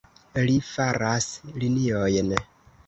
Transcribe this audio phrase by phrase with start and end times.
[0.47, 1.29] Ri faras
[1.61, 2.37] liniojn.